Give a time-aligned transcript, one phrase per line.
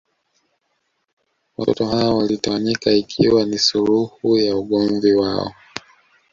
[1.57, 5.53] Watoto hawa walitawanyika ikiwa ni suluhu ya ugomvi wao